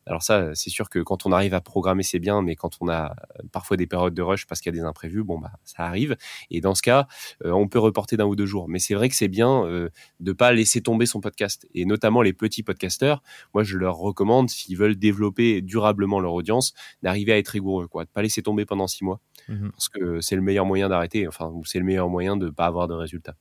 [0.06, 2.88] alors ça, c'est sûr que quand on arrive à programmer, c'est bien, mais quand on
[2.88, 5.52] a euh, parfois des périodes de rush parce qu'il y a des imprévus, bon bah
[5.64, 6.16] ça arrive.
[6.50, 7.08] Et dans ce cas,
[7.44, 8.68] euh, on peut reporter d'un ou deux jours.
[8.68, 9.88] Mais c'est vrai que c'est bien euh,
[10.20, 11.66] de pas laisser tomber son podcast.
[11.74, 16.72] Et notamment les petits podcasteurs, moi je leur recommande s'ils veulent développer durablement leur audience,
[17.02, 20.20] d'arriver à être rigoureux, quoi, de pas laisser tomber pendant six mois, mmh parce que
[20.20, 21.26] c'est le meilleur moyen d'arrêter.
[21.26, 23.34] Enfin, c'est le meilleur moyen de pas avoir de résultats.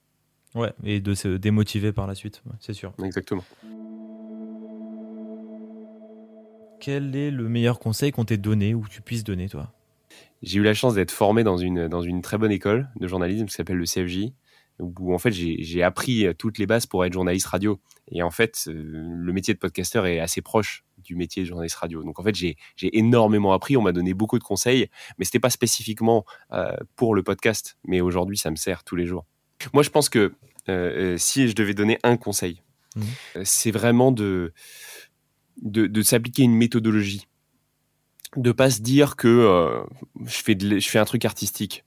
[0.56, 2.94] Ouais, et de se démotiver par la suite, c'est sûr.
[3.04, 3.44] Exactement.
[6.86, 9.74] Quel est le meilleur conseil qu'on t'ait donné ou que tu puisses donner, toi?
[10.44, 13.48] J'ai eu la chance d'être formé dans une, dans une très bonne école de journalisme
[13.48, 14.34] qui s'appelle le CFJ,
[14.78, 17.80] où en fait j'ai appris toutes les bases pour être journaliste radio.
[18.12, 21.78] Et en fait, euh, le métier de podcasteur est assez proche du métier de journaliste
[21.78, 22.04] radio.
[22.04, 25.50] Donc en fait, j'ai énormément appris, on m'a donné beaucoup de conseils, mais c'était pas
[25.50, 27.80] spécifiquement euh, pour le podcast.
[27.84, 29.26] Mais aujourd'hui, ça me sert tous les jours.
[29.74, 30.36] Moi, je pense que
[30.70, 32.62] euh, si je devais donner un conseil,
[32.96, 33.02] mmh.
[33.44, 34.54] c'est vraiment de
[35.62, 37.28] de, s'appliquer une méthodologie.
[38.36, 39.84] De pas se dire que euh,
[40.26, 41.84] je, fais je fais un truc artistique.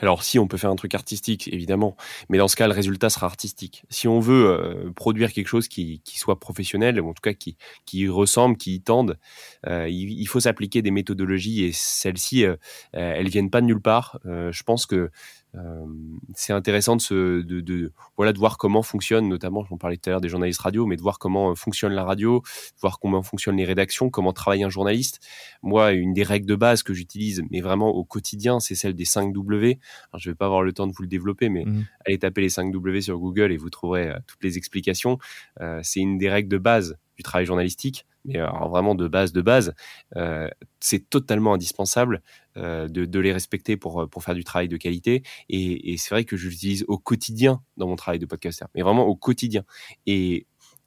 [0.00, 1.96] Alors si on peut faire un truc artistique, évidemment,
[2.28, 3.84] mais dans ce cas, le résultat sera artistique.
[3.90, 7.56] Si on veut euh, produire quelque chose qui, soit professionnel, ou en tout cas qui,
[7.84, 9.18] qui ressemble, qui y tende,
[9.66, 12.44] euh, il, faut s'appliquer des méthodologies et celles-ci,
[12.92, 14.20] elles viennent pas de nulle part.
[14.24, 15.10] je pense que
[15.56, 15.86] euh,
[16.34, 20.08] c'est intéressant de, se, de, de, voilà, de voir comment fonctionne, notamment, on parlait tout
[20.08, 22.42] à l'heure des journalistes radio, mais de voir comment euh, fonctionne la radio,
[22.80, 25.20] voir comment fonctionnent les rédactions, comment travaille un journaliste.
[25.62, 29.04] Moi, une des règles de base que j'utilise, mais vraiment au quotidien, c'est celle des
[29.04, 29.78] 5 W.
[30.12, 31.86] Alors, je vais pas avoir le temps de vous le développer, mais mmh.
[32.06, 35.18] allez taper les 5 W sur Google et vous trouverez euh, toutes les explications.
[35.60, 39.32] Euh, c'est une des règles de base du travail journalistique, mais alors vraiment de base
[39.32, 39.74] de base,
[40.16, 40.48] euh,
[40.80, 42.22] c'est totalement indispensable
[42.56, 45.22] euh, de, les respecter pour, faire du travail de qualité.
[45.48, 49.06] Et, c'est vrai que je l'utilise au quotidien dans mon travail de podcaster, mais vraiment
[49.06, 49.64] au quotidien.
[50.06, 50.46] Et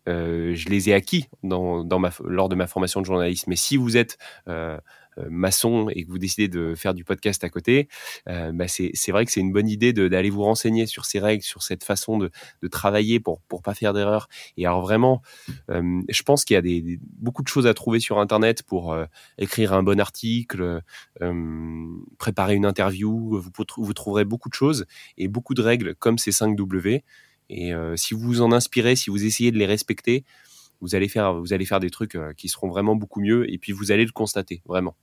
[0.10, 3.48] euh, je les ai acquis lors de ma formation de journaliste.
[3.48, 4.18] Mais si vous êtes
[4.48, 4.78] euh,
[5.30, 7.88] maçon et que vous décidez de faire du podcast à côté,
[8.26, 11.64] bah c'est vrai que c'est une bonne idée d'aller vous renseigner sur ces règles, sur
[11.64, 14.28] cette façon de, de travailler pour pour pas faire d'erreur.
[14.58, 15.22] Et alors vraiment,
[15.70, 18.96] je pense qu'il y a des, beaucoup de choses à trouver sur Internet pour
[19.38, 20.82] écrire un bon article,
[22.18, 23.40] préparer une interview.
[23.40, 24.86] Vous, vous trouverez beaucoup de choses
[25.18, 27.04] et beaucoup de règles comme ces 5 W.
[27.50, 30.24] Et si vous vous en inspirez, si vous essayez de les respecter,
[30.84, 33.58] vous allez faire, vous allez faire des trucs euh, qui seront vraiment beaucoup mieux et
[33.58, 34.96] puis vous allez le constater, vraiment.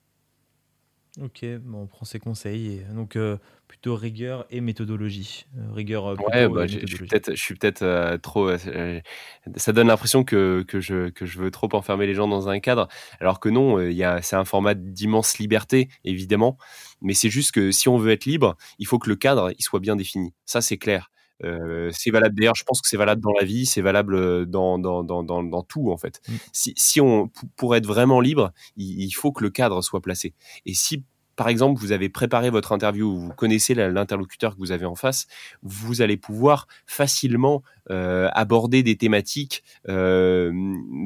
[1.21, 2.75] Ok, bon, on prend ces conseils.
[2.75, 5.47] Et donc, euh, plutôt rigueur et méthodologie.
[5.57, 6.05] Euh, rigueur.
[6.05, 6.87] ouais, bah, je
[7.35, 8.51] suis peut-être, trop.
[9.57, 12.61] ça donne l'impression que, que, je, que je veux trop enfermer les gens dans un
[12.61, 12.87] cadre,
[13.19, 13.79] alors que non,
[14.23, 16.59] c'est un format d'immense liberté, évidemment.
[17.01, 19.63] Mais c'est juste que si on veut être libre, il faut que le cadre il
[19.63, 20.35] soit bien défini.
[20.45, 21.11] Ça, c'est clair.
[21.45, 24.79] Euh, c'est valable d'ailleurs, je pense que c'est valable dans la vie, c'est valable dans,
[24.79, 26.21] dans, dans, dans, tout en fait.
[26.29, 26.33] Mmh.
[26.53, 30.35] Si, si on, pour être vraiment libre, il, faut que le cadre soit placé.
[30.67, 31.05] Et si
[31.41, 35.27] par exemple, vous avez préparé votre interview, vous connaissez l'interlocuteur que vous avez en face,
[35.63, 40.53] vous allez pouvoir facilement euh, aborder des thématiques euh,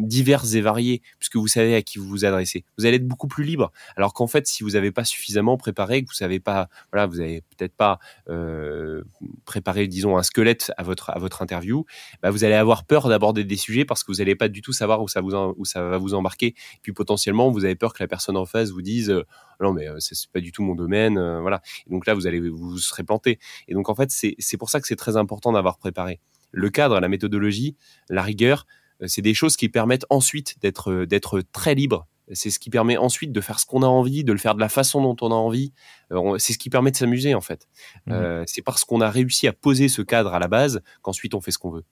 [0.03, 2.65] diverses et variées, puisque vous savez à qui vous vous adressez.
[2.79, 3.73] Vous allez être beaucoup plus libre.
[3.97, 7.21] Alors qu'en fait, si vous n'avez pas suffisamment préparé, que vous savez pas, voilà, vous
[7.21, 9.03] avez peut-être pas euh,
[9.45, 11.85] préparé, disons, un squelette à votre à votre interview,
[12.23, 14.73] bah, vous allez avoir peur d'aborder des sujets parce que vous n'allez pas du tout
[14.73, 16.55] savoir où ça vous où ça va vous embarquer.
[16.83, 19.15] puis potentiellement, vous avez peur que la personne en face vous dise
[19.61, 21.63] non mais c'est pas du tout mon domaine, voilà.
[21.89, 23.39] donc là, vous allez vous serez planté.
[23.69, 26.21] Et donc en fait, c'est pour ça que c'est très important d'avoir préparé
[26.55, 27.77] le cadre, la méthodologie,
[28.09, 28.67] la rigueur,
[29.03, 32.07] euh, c'est des choses qui permettent ensuite d'être euh, d'être très libre.
[32.33, 34.61] C'est ce qui permet ensuite de faire ce qu'on a envie, de le faire de
[34.61, 35.75] la façon dont on a envie.
[36.11, 37.69] Euh, c'est ce qui permet de s'amuser en fait.
[38.07, 38.45] Mmh.
[38.47, 41.51] c'est parce qu'on a réussi à poser ce cadre à la base qu'ensuite on fait
[41.51, 41.85] ce qu'on veut.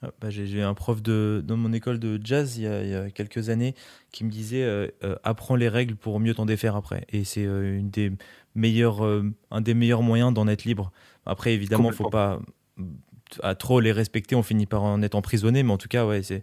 [0.00, 3.48] Ah, bah, j'ai un prof de, dans mon école de jazz il y a, quelques
[3.48, 3.74] années
[4.12, 4.64] qui me disait
[5.24, 7.04] apprends les règles pour mieux t'en défaire après.
[7.08, 8.12] Et c'est une des
[9.50, 10.92] un des meilleurs moyens d'en être libre.
[11.26, 12.40] Après, évidemment, il faut pas
[13.42, 15.62] à trop les respecter, on finit par en être emprisonné.
[15.62, 16.42] Mais en tout cas, ouais, c'est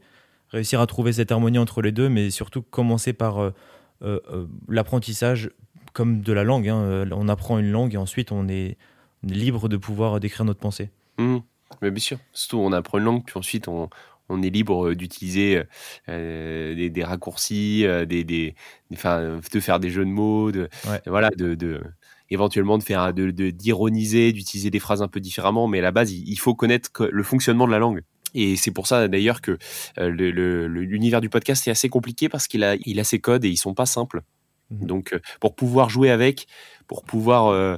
[0.50, 3.54] réussir à trouver cette harmonie entre les deux, mais surtout commencer par euh,
[4.02, 5.52] euh, euh, l'apprentissage
[5.94, 6.70] comme de la langue.
[6.70, 7.08] Hein.
[7.12, 8.78] On apprend une langue et ensuite on est,
[9.24, 10.92] libre de pouvoir décrire notre pensée.
[11.18, 11.40] Mmh.
[11.82, 13.90] Mais bien sûr, surtout on apprend une langue, puis ensuite on,
[14.30, 15.64] on est libre d'utiliser
[16.08, 18.56] des, raccourcis, des, des,
[18.92, 20.70] de faire des jeux de mots, de,
[21.06, 21.84] voilà, de, de,
[22.30, 26.12] éventuellement de faire de d'ironiser, d'utiliser des phrases un peu différemment, mais à la base,
[26.12, 28.02] il faut connaître le fonctionnement de la langue.
[28.34, 29.58] Et c'est pour ça d'ailleurs que
[29.98, 33.50] euh, l'univers du podcast est assez compliqué parce qu'il a, il a ses codes et
[33.50, 34.22] ils sont pas simples.
[34.70, 36.48] Mmh Donc, euh, pour pouvoir jouer avec,
[36.88, 37.78] pour pouvoir euh,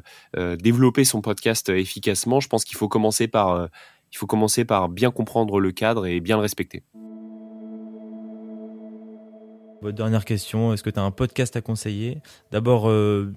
[0.58, 3.70] développer son podcast efficacement, je pense qu'il faut commencer par,
[4.12, 6.84] il faut commencer par bien comprendre le cadre et bien le respecter.
[9.82, 12.20] Votre dernière question, est-ce que tu as un podcast à conseiller?
[12.52, 13.34] D'abord, euh,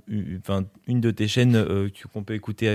[0.87, 2.69] une de tes chaînes euh, qu'on peut écouter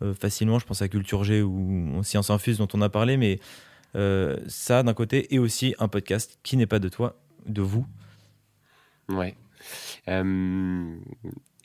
[0.00, 3.40] euh, facilement, je pense à Culture G ou Science Infuse dont on a parlé, mais
[4.48, 7.14] ça d'un côté, et aussi un podcast qui n'est pas de toi,
[7.46, 7.86] de vous.
[9.10, 9.34] Ouais.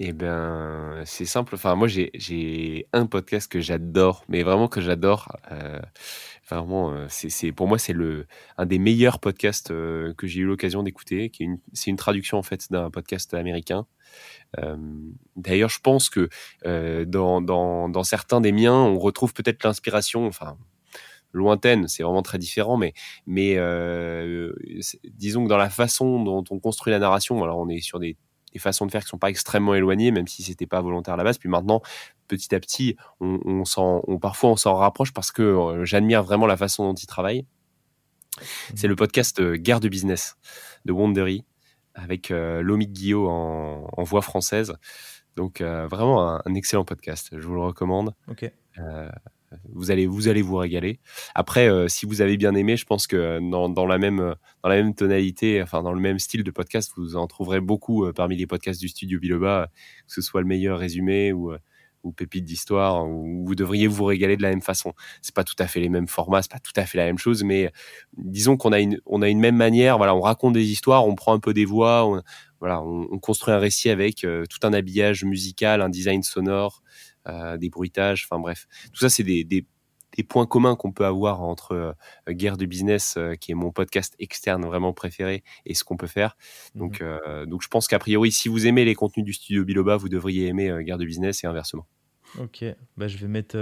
[0.01, 1.55] Eh ben, c'est simple.
[1.55, 5.35] Enfin, moi, j'ai un podcast que j'adore, mais vraiment que j'adore.
[6.55, 8.25] Vraiment, euh, c'est pour moi c'est le
[8.57, 11.29] un des meilleurs podcasts euh, que j'ai eu l'occasion d'écouter.
[11.29, 13.85] Qui c'est une traduction en fait d'un podcast américain.
[14.59, 14.77] Euh,
[15.35, 16.29] d'ailleurs, je pense que
[17.05, 20.25] dans, dans, dans, certains des miens, on retrouve peut-être l'inspiration.
[20.25, 20.57] Enfin,
[21.33, 22.93] lointaine, c'est vraiment très différent, mais,
[23.27, 23.55] mais
[25.13, 28.17] disons que dans la façon dont on construit la narration, alors on est sur des
[28.53, 31.17] des façons de faire qui sont pas extrêmement éloignées, même si c'était pas volontaire à
[31.17, 31.37] la base.
[31.37, 31.81] Puis maintenant,
[32.27, 36.57] petit à petit, on, on, parfois on s'en rapproche parce que euh, j'admire vraiment la
[36.57, 37.45] façon dont il travaille.
[38.75, 40.37] C'est le podcast euh, Guerre de business
[40.85, 41.43] de Wondery
[41.93, 44.73] avec euh, Lomi Guillot en, voix française.
[45.35, 47.29] Donc vraiment un, excellent podcast.
[47.31, 48.13] Je vous le recommande.
[48.27, 48.51] Ok
[49.73, 50.99] vous allez vous allez vous régaler.
[51.35, 54.69] Après, euh, si vous avez bien aimé, je pense que dans, dans, la même dans
[54.69, 58.13] la même tonalité, enfin dans le même style de podcast, vous en trouverez beaucoup euh,
[58.13, 59.69] parmi les podcasts du studio Biloba,
[60.07, 61.57] que ce soit le meilleur résumé ou euh,
[62.03, 64.93] ou pépite d'histoire, où vous devriez vous régaler de la même façon.
[65.21, 67.17] C'est pas tout à fait les mêmes formats, c'est pas tout à fait la même
[67.17, 67.73] chose, mais
[68.17, 69.97] disons qu'on a une on a une même manière.
[69.97, 72.21] Voilà, on raconte des histoires, on prend un peu des voix, on,
[72.61, 77.69] voilà, on, construit un récit avec tout un habillage musical, un design sonore, euh, des
[77.69, 78.67] bruitages, enfin bref.
[78.93, 79.65] Tout ça, c'est des, des,
[80.27, 81.93] points communs qu'on peut avoir entre euh,
[82.33, 86.07] Guerre du Business, euh, qui est mon podcast externe vraiment préféré, et ce qu'on peut
[86.07, 86.35] faire.
[86.73, 86.79] Mhm.
[86.79, 87.03] Donc,
[87.47, 90.47] donc je pense qu'a priori, si vous aimez les contenus du studio Biloba, vous devriez
[90.47, 91.85] aimer Guerre du Business et inversement.
[92.39, 92.63] Ok,
[92.97, 93.57] bah, je vais mettre...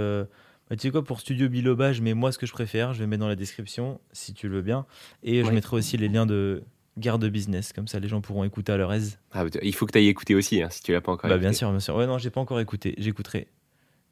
[0.68, 2.98] Bah, tu sais quoi, pour Studio Biloba, je mets moi ce que je préfère, je
[2.98, 4.84] vais mettre dans la description, si tu le veux bien.
[5.22, 6.62] Et je mettrai aussi les liens de,
[6.98, 9.18] Garde business, comme ça les gens pourront écouter à leur aise.
[9.32, 11.36] Ah, il faut que tu ailles écouter aussi, hein, si tu l'as pas encore bah,
[11.36, 11.48] écouté.
[11.48, 11.96] Bien sûr, bien sûr.
[11.96, 12.94] Ouais, non, j'ai pas encore écouté.
[12.98, 13.48] J'écouterai.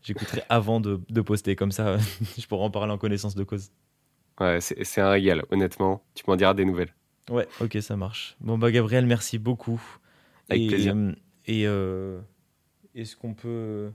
[0.02, 1.98] J'écouterai avant de, de, poster, comme ça
[2.38, 3.70] je pourrai en parler en connaissance de cause.
[4.40, 6.02] Ouais, c'est un régal, honnêtement.
[6.14, 6.94] Tu m'en diras des nouvelles.
[7.30, 8.36] Ouais, ok, ça marche.
[8.40, 9.82] Bon, bah, Gabriel, merci beaucoup.
[10.48, 10.94] Avec et, plaisir.
[10.94, 11.12] euh,
[11.46, 12.20] et euh,
[12.94, 13.90] est-ce qu'on peut.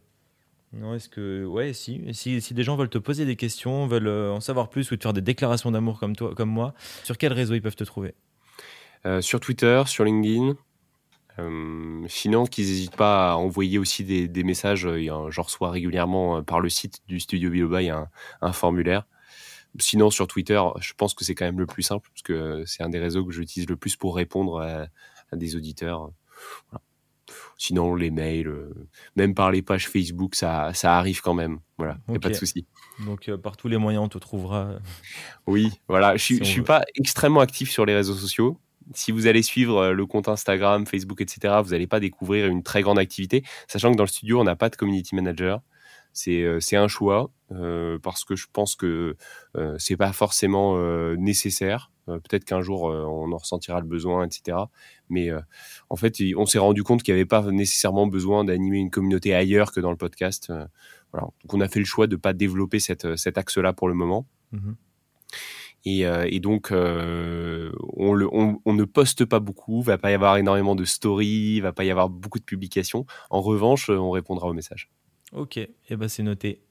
[0.73, 1.45] Non, est-ce que.
[1.45, 2.01] Ouais, si.
[2.13, 2.41] si.
[2.41, 5.03] Si des gens veulent te poser des questions, veulent euh, en savoir plus ou te
[5.03, 6.73] faire des déclarations d'amour comme, toi, comme moi,
[7.03, 8.15] sur quel réseau ils peuvent te trouver?
[9.21, 10.55] Sur Twitter, sur LinkedIn.
[11.39, 14.81] Euh, sinon, qu'ils n'hésitent pas à envoyer aussi des, des messages.
[14.81, 18.09] Je reçois régulièrement par le site du studio Biloba, il y a un,
[18.41, 19.07] un formulaire.
[19.79, 22.83] Sinon, sur Twitter, je pense que c'est quand même le plus simple, parce que c'est
[22.83, 24.87] un des réseaux que j'utilise le plus pour répondre à,
[25.31, 26.11] à des auditeurs.
[26.69, 26.83] Voilà.
[27.57, 31.59] Sinon, les mails, euh, même par les pages Facebook, ça, ça arrive quand même.
[31.77, 32.11] Voilà, il okay.
[32.11, 32.65] n'y a pas de souci.
[33.05, 34.73] Donc, euh, par tous les moyens, on te trouvera.
[35.47, 36.17] Oui, voilà.
[36.17, 38.59] Je ne si suis pas extrêmement actif sur les réseaux sociaux.
[38.93, 42.63] Si vous allez suivre euh, le compte Instagram, Facebook, etc., vous n'allez pas découvrir une
[42.63, 45.61] très grande activité, sachant que dans le studio, on n'a pas de community manager
[46.13, 49.15] c'est un choix euh, parce que je pense que
[49.57, 51.91] euh, c'est pas forcément euh, nécessaire.
[52.07, 54.57] Peut-être qu'un jour on en ressentira le besoin, etc.
[55.07, 55.29] Mais
[55.89, 59.33] en fait, on s'est rendu compte qu'il n'y avait pas nécessairement besoin d'animer une communauté
[59.33, 60.51] ailleurs que dans le podcast.
[61.13, 61.27] voilà.
[61.43, 64.27] Donc on a fait le choix de pas développer cette, cet axe-là pour le moment.
[64.51, 64.71] Mmh.
[65.85, 70.37] Et, et, donc, on, le, on, on, ne poste pas beaucoup, va pas y avoir
[70.37, 73.05] énormément de stories, va pas y avoir beaucoup de publications.
[73.29, 74.89] En revanche, on répondra aux messages.
[75.33, 76.61] Ok, et eh ben c'est noté.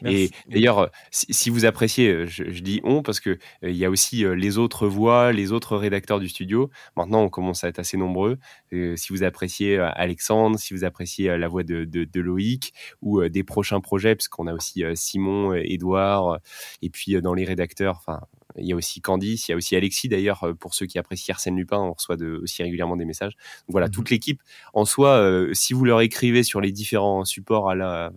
[0.00, 0.30] Merci.
[0.48, 3.84] Et d'ailleurs, si, si, vous appréciez, je, je, dis on parce que euh, il y
[3.84, 6.70] a aussi euh, les autres voix, les autres rédacteurs du studio.
[6.96, 8.38] Maintenant, on commence à être assez nombreux.
[8.72, 13.22] Euh, si vous appréciez Alexandre, si vous appréciez la voix de, de, de Loïc ou
[13.28, 16.38] des prochains projets, parce qu'on a aussi Simon, Edouard,
[16.80, 18.20] et puis dans les rédacteurs, enfin.
[18.56, 21.34] Il y a aussi Candice, il y a aussi Alexis d'ailleurs, pour ceux qui apprécient
[21.34, 23.32] Arsène Lupin, on reçoit de, aussi régulièrement des messages.
[23.32, 23.90] Donc voilà, mmh.
[23.90, 24.40] toute l'équipe
[24.72, 28.12] en soi, euh, si vous leur écrivez sur les différents supports à la,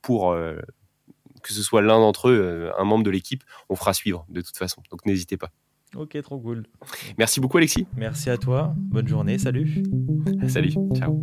[0.00, 0.56] pour euh,
[1.42, 4.56] que ce soit l'un d'entre eux, un membre de l'équipe, on fera suivre de toute
[4.56, 4.82] façon.
[4.90, 5.50] Donc n'hésitez pas.
[5.94, 6.64] Ok, trop cool.
[7.18, 7.86] Merci beaucoup Alexis.
[7.96, 8.72] Merci à toi.
[8.76, 9.38] Bonne journée.
[9.38, 9.82] Salut.
[10.48, 10.72] Salut.
[10.96, 11.22] Ciao.